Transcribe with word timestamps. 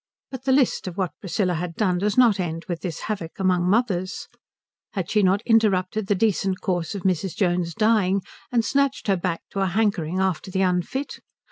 But 0.31 0.45
the 0.45 0.51
list 0.51 0.87
of 0.87 0.97
what 0.97 1.11
Priscilla 1.19 1.53
had 1.53 1.75
done 1.75 1.99
does 1.99 2.17
not 2.17 2.39
end 2.39 2.65
with 2.67 2.81
this 2.81 3.01
havoc 3.01 3.33
among 3.37 3.69
mothers. 3.69 4.27
Had 4.93 5.11
she 5.11 5.21
not 5.21 5.43
interrupted 5.45 6.07
the 6.07 6.15
decent 6.15 6.59
course 6.59 6.95
of 6.95 7.03
Mrs. 7.03 7.35
Jones's 7.35 7.75
dying, 7.75 8.23
and 8.51 8.65
snatched 8.65 9.05
her 9.05 9.15
back 9.17 9.41
to 9.51 9.59
a 9.59 9.67
hankering 9.67 10.19
after 10.19 10.49
the 10.49 10.63
unfit? 10.63 11.19